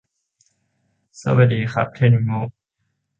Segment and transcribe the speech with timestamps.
[1.21, 2.41] สวัสดีครับ เทนงุ!